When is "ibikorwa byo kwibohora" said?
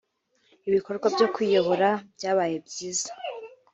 0.69-1.89